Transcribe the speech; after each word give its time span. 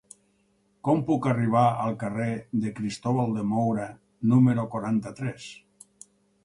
Com 0.87 1.03
puc 1.09 1.27
arribar 1.31 1.65
al 1.83 1.93
carrer 2.05 2.31
de 2.65 2.73
Cristóbal 2.81 3.37
de 3.39 3.45
Moura 3.53 3.87
número 4.35 4.69
quaranta-tres? 4.75 5.49